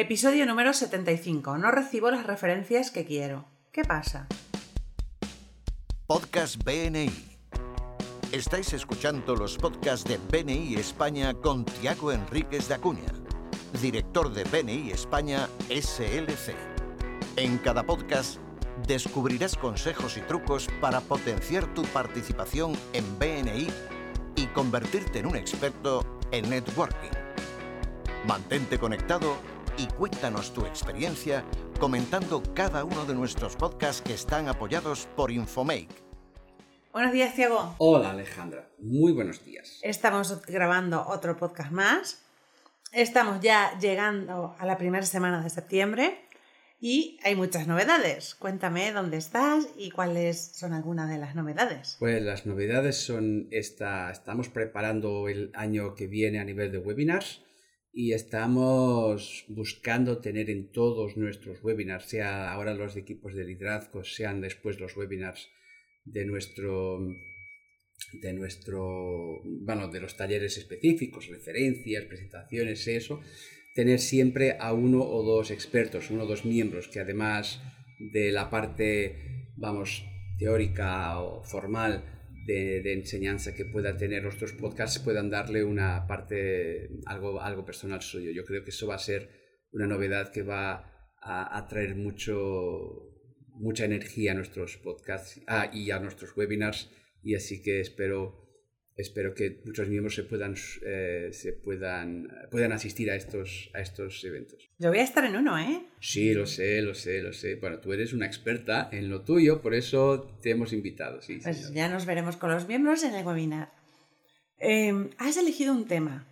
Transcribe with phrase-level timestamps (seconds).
[0.00, 1.58] Episodio número 75.
[1.58, 3.46] No recibo las referencias que quiero.
[3.72, 4.28] ¿Qué pasa?
[6.06, 7.10] Podcast BNI.
[8.30, 13.12] Estáis escuchando los podcasts de BNI España con Tiago Enríquez de Acuña,
[13.82, 16.54] director de BNI España SLC.
[17.34, 18.38] En cada podcast
[18.86, 23.66] descubrirás consejos y trucos para potenciar tu participación en BNI
[24.36, 27.10] y convertirte en un experto en networking.
[28.28, 31.44] Mantente conectado y cuéntanos tu experiencia
[31.78, 35.88] comentando cada uno de nuestros podcasts que están apoyados por Infomake.
[36.92, 37.76] Buenos días, Tiago.
[37.78, 38.68] Hola, Alejandra.
[38.80, 39.78] Muy buenos días.
[39.82, 42.24] Estamos grabando otro podcast más.
[42.92, 46.24] Estamos ya llegando a la primera semana de septiembre
[46.80, 48.34] y hay muchas novedades.
[48.34, 51.96] Cuéntame dónde estás y cuáles son algunas de las novedades.
[52.00, 57.42] Pues las novedades son esta, estamos preparando el año que viene a nivel de webinars
[57.98, 64.04] y estamos buscando tener en todos nuestros webinars, sea ahora los de equipos de liderazgo,
[64.04, 65.48] sean después los webinars
[66.04, 67.00] de nuestro
[68.22, 73.20] de nuestro bueno de los talleres específicos referencias presentaciones eso
[73.74, 77.60] tener siempre a uno o dos expertos uno o dos miembros que además
[77.98, 80.04] de la parte vamos
[80.38, 82.17] teórica o formal
[82.48, 88.30] de, enseñanza que pueda tener nuestros podcasts puedan darle una parte, algo, algo personal suyo.
[88.30, 89.28] Yo creo que eso va a ser
[89.70, 93.12] una novedad que va a, traer mucho,
[93.50, 96.90] mucha energía a nuestros podcasts ah, y a nuestros webinars
[97.22, 98.47] y así que espero
[98.98, 104.22] espero que muchos miembros se puedan, eh, se puedan, puedan asistir a estos, a estos
[104.24, 104.68] eventos.
[104.78, 105.86] Yo voy a estar en uno, ¿eh?
[106.00, 107.54] Sí, lo sé, lo sé, lo sé.
[107.54, 111.22] Bueno, tú eres una experta en lo tuyo, por eso te hemos invitado.
[111.22, 113.72] Sí, pues ya nos veremos con los miembros en el webinar.
[114.58, 116.26] Em, has elegido un tema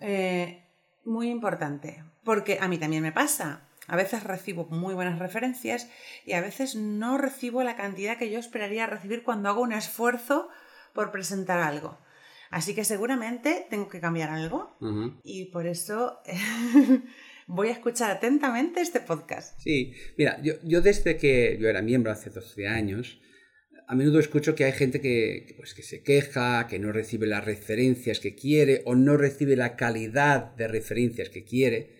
[0.00, 0.64] eh,
[1.04, 3.68] muy importante, porque a mí también me pasa.
[3.86, 5.90] A veces recibo muy buenas referencias
[6.24, 10.48] y a veces no recibo la cantidad que yo esperaría recibir cuando hago un esfuerzo
[10.94, 11.98] por presentar algo.
[12.50, 14.76] Así que seguramente tengo que cambiar algo
[15.22, 16.20] y por eso
[17.46, 19.58] voy a escuchar atentamente este podcast.
[19.60, 23.20] Sí, mira, yo, desde que yo era miembro hace 12 años,
[23.86, 27.44] a menudo escucho que hay gente que, pues, que se queja, que no recibe las
[27.44, 31.98] referencias que quiere o no recibe la calidad de referencias que quiere.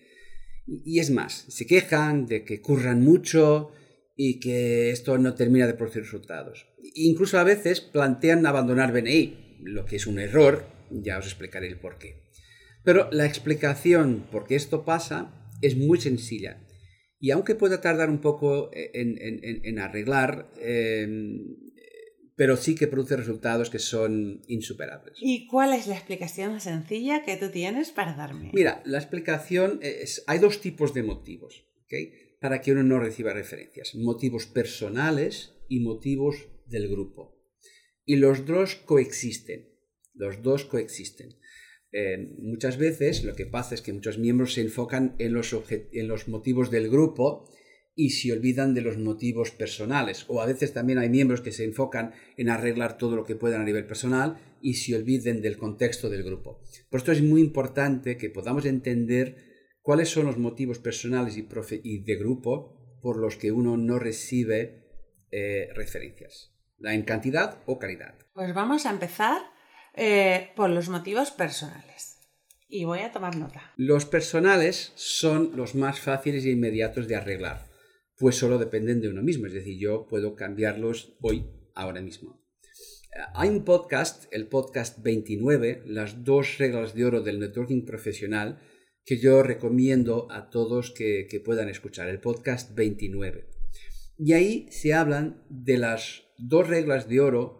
[0.67, 3.71] Y, y es más, se quejan de que curran mucho
[4.17, 6.67] y que esto no termina de producir resultados.
[6.95, 11.79] Incluso a veces plantean abandonar BNI, lo que es un error, ya os explicaré el
[11.79, 12.23] por qué.
[12.83, 16.65] Pero la explicación por qué esto pasa es muy sencilla.
[17.19, 21.55] Y aunque pueda tardar un poco en, arreglar, em,
[22.35, 25.17] pero sí que produce resultados que son insuperables.
[25.21, 28.49] ¿Y cuál es la explicación sencilla que tú tienes para darme?
[28.53, 31.67] Mira, la explicación es, hay dos tipos de motivos.
[31.85, 32.31] ¿okay?
[32.41, 33.93] para que uno no reciba referencias.
[33.93, 37.37] Motivos personales y motivos del grupo.
[38.05, 39.69] Y los dos coexisten.
[40.13, 41.37] Los dos coexisten.
[41.91, 46.07] Eh, muchas veces lo que pasa es que muchos miembros se enfocan en los, en
[46.07, 47.49] los motivos del grupo
[47.93, 50.25] y se olvidan de los motivos personales.
[50.27, 53.61] O a veces también hay miembros que se enfocan en arreglar todo lo que puedan
[53.61, 56.61] a nivel personal y se olviden del contexto del grupo.
[56.89, 62.15] Por esto es muy importante que podamos entender ¿Cuáles son los motivos personales y, de
[62.15, 64.85] grupo por los que uno no recibe
[65.31, 66.53] eh, referencias?
[66.81, 68.15] ¿La en cantidad o calidad?
[68.33, 69.41] Pues vamos a empezar
[69.93, 72.17] eh, por los motivos personales.
[72.67, 73.71] Y voy a tomar nota.
[73.75, 77.69] Los personales son los más fáciles e inmediatos de arreglar,
[78.17, 82.41] pues solo dependen de uno mismo, es decir, yo puedo cambiarlos hoy, ahora mismo.
[83.35, 88.59] Hay un podcast, el podcast 29, las dos reglas de oro del networking profesional,
[89.05, 93.47] que yo recomiendo a todos que, puedan escuchar, el podcast 29.
[94.23, 97.59] Y ahí se hablan de las dos reglas de oro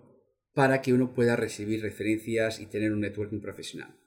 [0.54, 3.98] para que uno pueda recibir referencias y tener un networking profesional.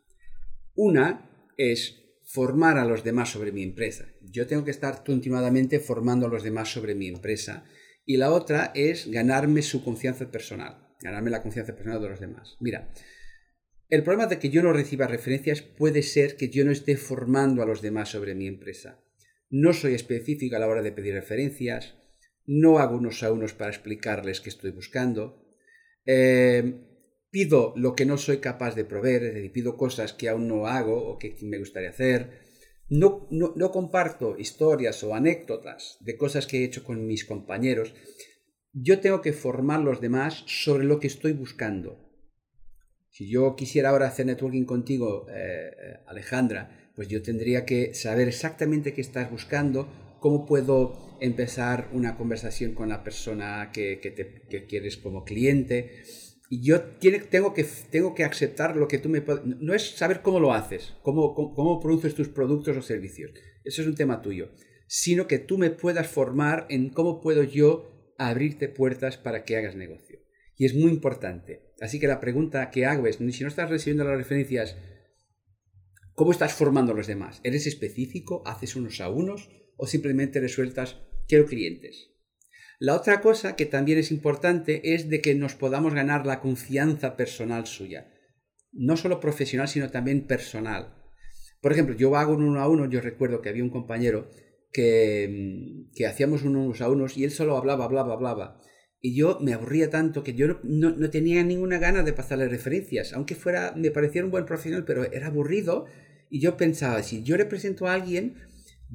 [0.76, 4.06] Una es formar a los demás sobre mi empresa.
[4.20, 7.64] Yo tengo que estar continuamente formando a los demás sobre mi empresa.
[8.06, 12.56] Y la otra es ganarme su confianza personal, ganarme la confianza personal de los demás.
[12.60, 12.92] Mira,
[13.88, 17.64] el problema de que yo no reciba referencias puede ser que yo no esté formando
[17.64, 19.02] a los demás sobre mi empresa.
[19.50, 21.96] No soy específico a la hora de pedir referencias,
[22.46, 25.44] no hago unos a unos para explicarles qué estoy buscando,
[26.06, 26.80] eh,
[27.30, 30.66] pido lo que no soy capaz de proveer, es decir, pido cosas que aún no
[30.66, 32.44] hago o que me gustaría hacer,
[32.88, 37.94] no, no comparto historias o anécdotas de cosas que he hecho con mis compañeros.
[38.72, 42.04] Yo tengo que formar a los demás sobre lo que estoy buscando.
[43.10, 48.28] Si yo quisiera ahora hacer networking contigo, eh, eh, Alejandra, pues yo tendría que saber
[48.28, 49.88] exactamente qué estás buscando,
[50.24, 56.02] cómo puedo empezar una conversación con la persona que, te, quieres como cliente.
[56.48, 56.80] Y yo
[57.30, 59.44] tengo, que, tengo que aceptar lo que tú me puedes...
[59.44, 63.32] No es saber cómo lo haces, cómo, cómo produces tus productos o servicios.
[63.64, 64.48] Eso es un tema tuyo.
[64.86, 69.76] Sino que tú me puedas formar en cómo puedo yo abrirte puertas para que hagas
[69.76, 70.20] negocio.
[70.56, 71.74] Y es muy importante.
[71.82, 74.74] Así que la pregunta que hago es, si no estás recibiendo las referencias,
[76.14, 77.42] ¿cómo estás formando a los demás?
[77.44, 78.42] ¿Eres específico?
[78.46, 79.50] ¿Haces unos a unos?
[79.76, 80.96] ¿O simplemente resueltas,
[81.28, 82.10] quiero clientes?
[82.78, 87.16] La otra cosa que también es importante es de que nos podamos ganar la confianza
[87.16, 88.12] personal suya.
[88.72, 90.94] No solo profesional, sino también personal.
[91.60, 94.28] Por ejemplo, yo hago un uno a uno, yo recuerdo que había un compañero
[94.72, 98.60] que, que hacíamos unos a unos y él solo hablaba, hablaba, hablaba.
[99.06, 103.34] Y yo me aburría tanto que yo no, tenía ninguna gana de pasarle referencias, aunque
[103.34, 105.84] fuera, me pareciera un buen profesional, pero era aburrido.
[106.30, 108.36] Y yo pensaba, si yo le presento a alguien,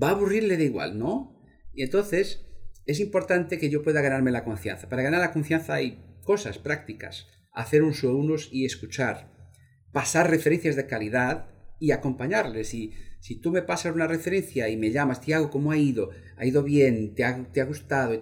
[0.01, 1.42] va a aburrirle de igual, ¿no?
[1.74, 2.46] Y entonces
[2.86, 4.90] es importante que yo pueda ganarme la confianza.
[4.90, 7.28] Para ganar la confianza hay cosas prácticas.
[7.54, 9.31] Hacer un unos y escuchar.
[9.92, 11.50] Pasar referencias de calidad
[11.80, 12.74] y acompañarles.
[12.74, 16.12] Y si tú me pasas una referencia y me llamas, Tiago, ¿cómo ha ido?
[16.38, 17.16] ¿Ha ido bien?
[17.16, 18.19] ¿Te ha, te ha gustado?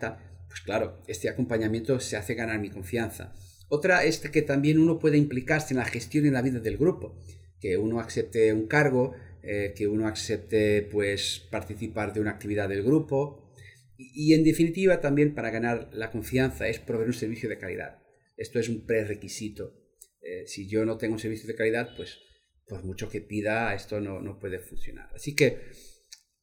[0.47, 3.33] Pues claro, este acompañamiento se hace ganar mi confianza.
[3.69, 6.77] Otra es que también uno puede implicarse en la gestión y en la vida del
[6.77, 7.17] grupo,
[7.59, 9.13] que uno acepte un cargo,
[9.47, 13.53] eh, que uno acepte pues participar de una actividad del grupo
[13.97, 18.03] y, en definitiva también para ganar la confianza es proveer un servicio de calidad.
[18.35, 19.73] Esto es un prerequisito.
[20.21, 22.19] Eh, si yo no tengo un servicio de calidad, pues
[22.67, 25.09] por mucho que pida, esto no, no puede funcionar.
[25.15, 25.59] Así que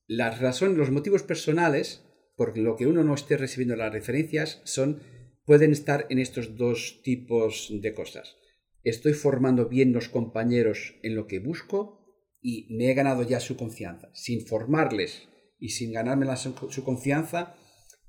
[0.06, 2.02] las razones, los motivos personales
[2.36, 5.00] por lo que uno no esté recibiendo las referencias son
[5.44, 8.36] pueden estar en estos dos tipos de cosas.
[8.82, 12.03] Estoy formando bien los compañeros en lo que busco
[12.44, 14.10] y me he ganado ya su confianza.
[14.12, 17.54] Sin formarles y sin ganarme su confianza,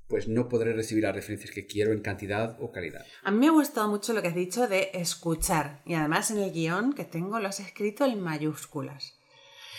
[0.08, 3.06] pues no podré recibir las referencias que quiero en cantidad o calidad.
[3.24, 6.36] A mí me ha gustado mucho lo que has dicho de escuchar y además en
[6.38, 9.14] el guion que tengo lo has escrito en mayúsculas.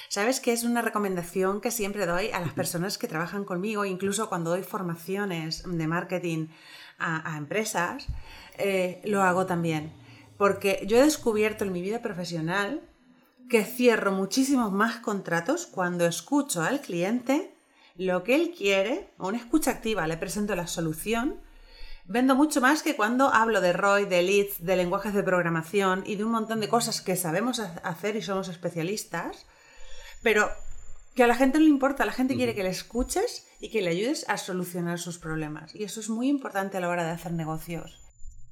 [0.10, 4.28] Sabes que es una recomendación que siempre doy a las personas que trabajan conmigo, incluso
[4.28, 6.48] cuando doy formaciones de marketing
[6.98, 8.08] a, empresas,
[8.58, 9.94] eh, lo hago también.
[10.36, 12.82] Porque yo he descubierto en mi vida profesional
[13.50, 17.54] que cierro muchísimos más contratos cuando escucho al cliente
[17.96, 21.42] lo que él quiere, o una escucha activa, le presento la solución.
[22.06, 26.16] Vendo mucho más que cuando hablo de ROI, de leads, de lenguajes de programación y
[26.16, 29.46] de un montón de cosas que sabemos hacer y somos especialistas,
[30.22, 30.50] pero
[31.16, 33.82] que a la gente no le importa, la gente quiere que le escuches y que
[33.82, 35.74] le ayudes a solucionar sus problemas.
[35.74, 38.00] Y eso es muy importante a la hora de hacer negocios.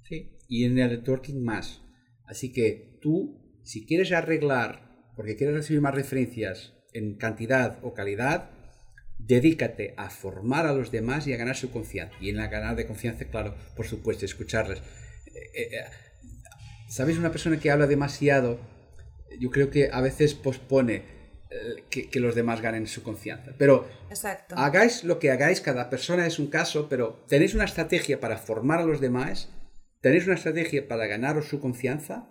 [0.09, 1.81] Sí, y en el networking más.
[2.25, 8.51] Así que tú, si quieres arreglar, porque quieres recibir más referencias en cantidad o calidad,
[9.17, 12.15] dedícate a formar a los demás y a ganar su confianza.
[12.21, 14.79] Y en la ganar de confianza, claro, por supuesto, escucharles.
[14.79, 15.85] Eh, eh, eh,
[16.87, 17.17] ¿Sabes?
[17.17, 18.59] Una persona que habla demasiado,
[19.39, 21.15] yo creo que a veces pospone
[21.89, 23.53] que, los demás ganen su confianza.
[23.57, 23.87] Pero
[24.55, 28.79] hagáis lo que hagáis, cada persona es un caso, pero tenéis una estrategia para formar
[28.81, 29.49] a los demás,
[30.01, 32.29] tenéis una estrategia para ganaros su confianza.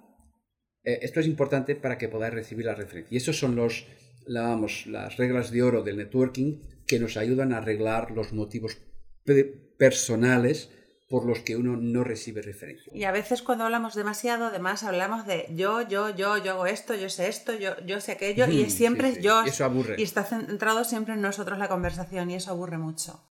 [0.85, 3.15] Eh, esto es importante para que podáis recibir la referencia.
[3.15, 3.87] Y esos son los,
[4.27, 8.79] las reglas de oro del networking que nos ayudan a arreglar los motivos
[9.79, 10.71] personales
[11.09, 12.93] por los que uno no recibe referencia.
[12.95, 16.95] Y a veces cuando hablamos demasiado, además hablamos de yo, yo, yo, yo hago esto,
[16.95, 19.43] yo sé esto, yo, yo sé aquello, y siempre es yo.
[19.45, 19.97] Eso aburre.
[19.99, 23.23] Y está centrado siempre en nosotros la conversación, y eso aburre mucho.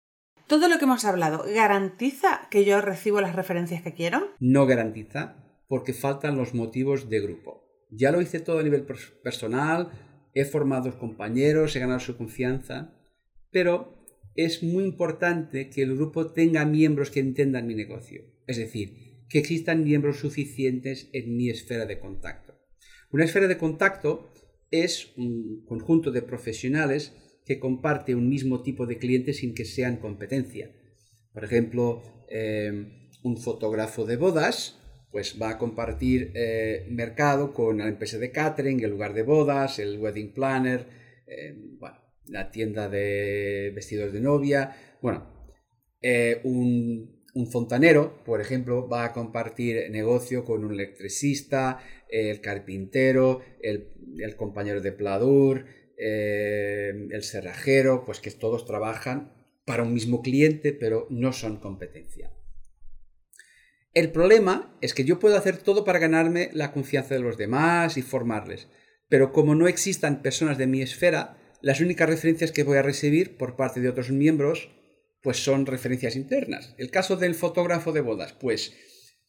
[0.48, 4.30] ¿Todo lo que hemos hablado garantiza que yo recibo las referencias que quiero?
[4.40, 5.36] No garantiza,
[5.68, 7.64] porque faltan los motivos de grupo.
[7.90, 8.86] Ya lo hice todo a nivel
[9.24, 9.92] personal,
[10.34, 12.98] he formado compañeros, he ganado su confianza,
[13.52, 14.04] pero
[14.36, 18.24] es muy importante que el grupo tenga miembros que entiendan mi negocio.
[18.48, 22.56] Es decir, que existan miembros suficientes en mi esfera de contacto.
[23.12, 24.34] Una esfera de contacto
[24.72, 27.14] es un conjunto de profesionales
[27.46, 30.72] que comparte un mismo tipo de clientes sin que sean competencia.
[31.32, 34.80] Por ejemplo, eh, un fotógrafo de bodas
[35.14, 39.78] pues va a compartir eh, mercado con la empresa de catering, el lugar de bodas,
[39.78, 40.88] el wedding planner,
[41.28, 44.76] eh, bueno, la tienda de vestidos de novia.
[45.04, 45.52] Bueno,
[46.02, 51.80] eh, un, fontanero, por ejemplo, va a compartir negocio con un electricista,
[52.10, 53.92] el carpintero, el,
[54.36, 55.66] compañero de pladur,
[55.96, 59.32] el cerrajero, pues que todos trabajan
[59.64, 62.32] para un mismo cliente, pero no son competencia.
[63.94, 67.96] El problema es que yo puedo hacer todo para ganarme la confianza de los demás
[67.96, 68.68] y formarles,
[69.08, 73.38] pero como no existan personas de mi esfera, las únicas referencias que voy a recibir
[73.38, 74.70] por parte de otros miembros
[75.22, 76.74] pues son referencias internas.
[76.78, 78.74] El caso del fotógrafo de bodas, pues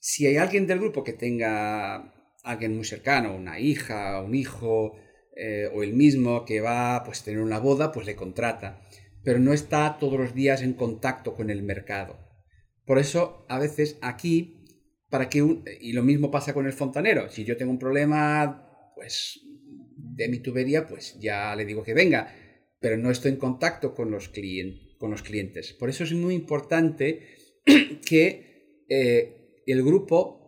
[0.00, 4.96] si hay alguien del grupo que tenga alguien muy cercano, una hija, un hijo,
[5.36, 8.80] eh, o el mismo que va pues tener una boda, pues le contrata,
[9.22, 12.18] pero no está todos los días en contacto con el mercado.
[12.86, 14.64] Por eso, a veces aquí,
[15.10, 15.38] para que
[15.80, 19.40] y lo mismo pasa con el fontanero, si yo tengo un problema, pues
[19.96, 22.34] de mi tubería, pues ya le digo que venga,
[22.80, 24.30] pero no estoy en contacto con los,
[24.98, 25.72] con los clientes.
[25.72, 27.36] Por eso es muy importante
[28.06, 30.44] que eh, el grupo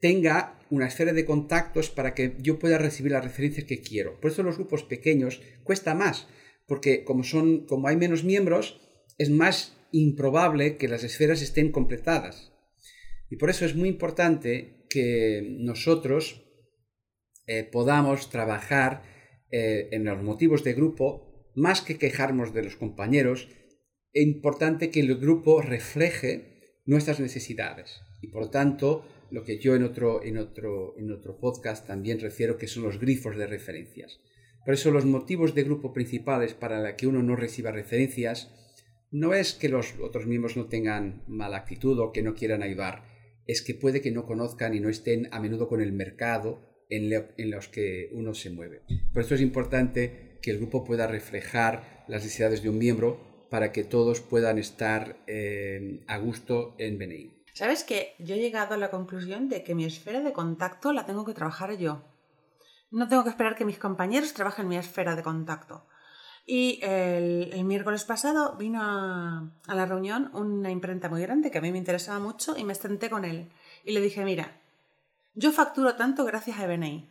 [0.00, 4.20] tenga una esfera de contactos para que yo pueda recibir las referencias que quiero.
[4.20, 6.28] Por eso los grupos pequeños cuesta más,
[6.66, 8.80] porque como, son, como hay menos miembros,
[9.18, 12.52] es más improbable que las esferas estén completadas.
[13.30, 16.44] Y por eso es muy importante que nosotros
[17.46, 19.02] eh, podamos trabajar
[19.50, 23.48] eh, en los motivos de grupo, más que quejarnos de los compañeros,
[24.12, 28.00] es importante que el grupo refleje nuestras necesidades.
[28.20, 32.58] Y por tanto, lo que yo en otro, en otro, en otro podcast también refiero
[32.58, 34.20] que son los grifos de referencias.
[34.64, 38.50] Por eso los motivos de grupo principales para la que uno no reciba referencias
[39.14, 43.04] no es que los otros miembros no tengan mala actitud o que no quieran ayudar,
[43.46, 47.10] es que puede que no conozcan y no estén a menudo con el mercado en,
[47.48, 48.82] los que uno se mueve.
[49.12, 53.70] Por eso es importante que el grupo pueda reflejar las necesidades de un miembro para
[53.70, 57.44] que todos puedan estar eh, a gusto en BNI.
[57.52, 61.06] ¿Sabes que yo he llegado a la conclusión de que mi esfera de contacto la
[61.06, 62.02] tengo que trabajar yo?
[62.90, 65.86] No tengo que esperar que mis compañeros trabajen mi esfera de contacto.
[66.46, 71.62] Y el, miércoles pasado vino a, a, la reunión una imprenta muy grande que a
[71.62, 73.50] mí me interesaba mucho y me senté con él.
[73.84, 74.60] Y le dije, mira,
[75.34, 77.08] yo facturo tanto gracias a BNI,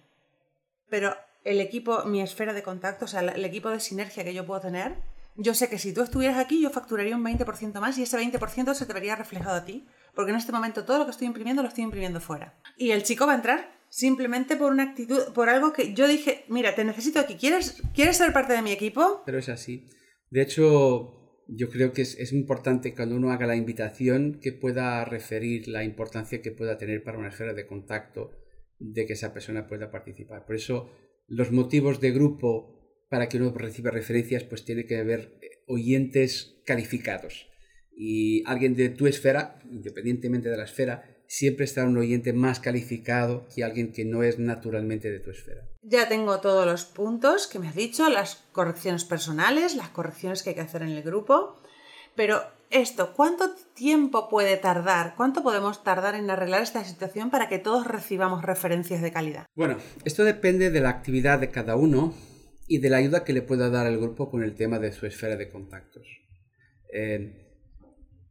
[0.90, 4.46] pero el equipo, mi esfera de contacto, o sea, el equipo de sinergia que yo
[4.46, 4.98] puedo tener,
[5.36, 8.74] yo sé que si tú estuvieras aquí, yo facturaría un 20% más y ese 20%
[8.74, 11.64] se te vería reflejado a ti, porque en este momento todo lo que estoy imprimiendo
[11.64, 12.54] lo estoy imprimiendo fuera.
[12.78, 16.46] Y el chico va a entrar simplemente por una actitud, por algo que yo dije,
[16.48, 19.22] mira, te necesito aquí, ¿quieres, ¿quieres ser parte de mi equipo?
[19.24, 19.88] Pero es así.
[20.32, 25.06] De hecho, yo creo que es, es, importante cuando uno haga la invitación que pueda
[25.06, 28.32] referir la importancia que pueda tener para una esfera de contacto
[28.80, 30.48] de que esa persona pueda participar.
[30.48, 30.90] Por eso
[31.28, 36.64] los motivos de grupo para que uno reciba referencias pues tiene que haber eh, oyentes
[36.66, 37.48] calificados.
[37.96, 43.48] Y alguien de tu esfera, independientemente de la esfera, siempre estará un oyente más calificado
[43.54, 45.68] que alguien que no es naturalmente de tu esfera.
[45.82, 50.52] Ya tengo todos los puntos que me has dicho, las correcciones personales, las correcciones que
[50.52, 51.60] hay que hacer en el grupo,
[52.16, 55.16] pero esto, ¿cuánto tiempo puede tardar?
[55.18, 59.48] ¿Cuánto podemos tardar en arreglar esta situación para que todos recibamos referencias de calidad?
[59.56, 62.14] Bueno, esto depende de la actividad de cada uno
[62.68, 65.08] y de la ayuda que le pueda dar el grupo con el tema de su
[65.08, 66.06] esfera de contactos.
[66.94, 67.40] Eh,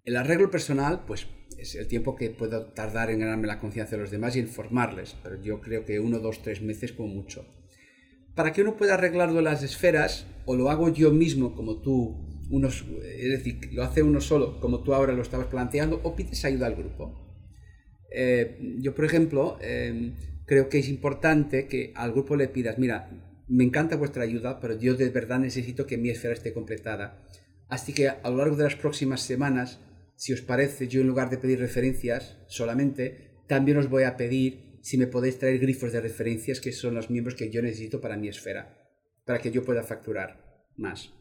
[0.05, 1.27] el arreglo personal, pues
[1.63, 5.17] es el tiempo que puedo tardar en ganarme la confianza de los demás y informarles,
[5.23, 7.47] pero yo creo que uno, dos, tres meses como mucho.
[8.35, 12.47] Para que uno pueda arreglarlo en las esferas, o lo hago yo mismo como tú,
[12.51, 16.45] unos, es decir, lo hace uno solo, como tú ahora lo estabas planteando, o pides
[16.45, 17.23] ayuda al grupo.
[18.11, 20.15] Eh, yo, por ejemplo, em,
[20.47, 23.11] creo que es importante que al grupo le pidas, mira,
[23.49, 27.23] me encanta vuestra ayuda, pero yo de verdad necesito que mi esfera esté completada.
[27.69, 29.79] Así que a lo largo de las próximas semanas
[30.23, 34.79] si os parece, yo en lugar de pedir referencias solamente, también os voy a pedir
[34.81, 38.17] si me podéis traer grifos de referencias que son los miembros que yo necesito para
[38.17, 38.89] mi esfera,
[39.25, 41.13] para que yo pueda facturar más.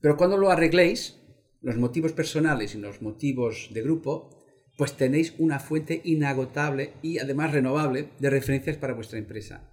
[0.00, 1.20] Pero cuando lo arregléis,
[1.60, 4.30] los motivos personales y los motivos de grupo,
[4.78, 9.70] pues tenéis una fuente inagotable y además renovable de referencias para vuestra empresa.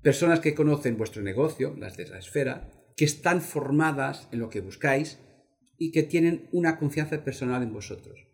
[0.00, 4.62] Personas que conocen vuestro negocio, las de la esfera, que están formadas en lo que
[4.62, 5.18] buscáis
[5.80, 8.26] y que tienen una confianza personal en vosotros.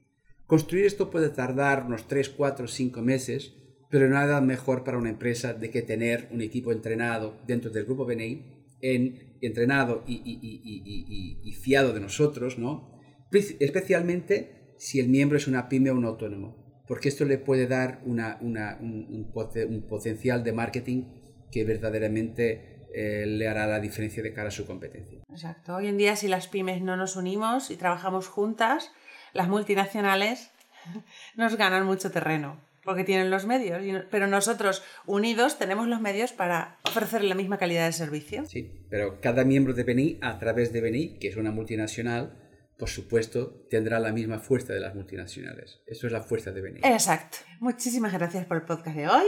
[0.47, 3.55] Construir esto puede tardar unos 3, 4, 5 meses,
[3.89, 8.05] pero nada mejor para una empresa de que tener un equipo entrenado dentro del grupo
[8.05, 12.99] BNI, en, entrenado y, fiado de nosotros, ¿no?
[13.31, 18.03] especialmente si el miembro es una pyme o un autónomo, porque esto le puede dar
[18.05, 21.05] un, un potencial de marketing
[21.53, 25.19] que verdaderamente eh, le hará la diferencia de cara a su competencia.
[25.31, 25.77] Exacto.
[25.77, 28.91] Hoy en día si las pymes no nos unimos y trabajamos juntas,
[29.35, 30.51] las multinacionales
[31.37, 36.79] nos ganan mucho terreno porque tienen los medios, pero nosotros unidos tenemos los medios para
[36.85, 38.47] ofrecer la misma calidad de servicio.
[38.47, 42.39] Sí, pero cada miembro de BNI, a través de BNI, que es una multinacional,
[42.79, 45.81] por supuesto, tendrá la misma fuerza de las multinacionales.
[45.87, 46.81] Eso es la fuerza de BNI.
[46.85, 47.39] Exacto.
[47.59, 49.27] Muchísimas gracias por el podcast de hoy.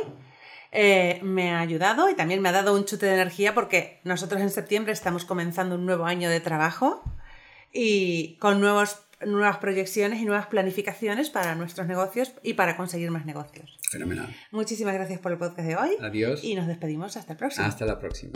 [0.70, 4.40] Eh, me ha ayudado y también me ha dado un chute de energía porque nosotros
[4.40, 7.02] en septiembre estamos comenzando un nuevo año de trabajo
[7.72, 13.24] y con nuevos, nuevas proyecciones y nuevas planificaciones para nuestros negocios y para conseguir más
[13.24, 13.78] negocios.
[13.90, 14.34] Fenomenal.
[14.50, 15.90] Muchísimas gracias por el podcast de hoy.
[16.00, 16.44] Adiós.
[16.44, 17.66] Y nos despedimos hasta el próximo.
[17.66, 18.32] Hasta la próxima.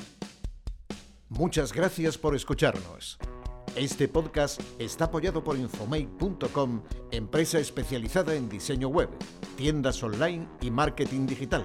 [1.28, 3.18] Muchas gracias por escucharnos.
[3.74, 9.08] Este podcast está apoyado por Infomake.com, empresa especializada en diseño web,
[9.56, 11.64] tiendas online y marketing digital.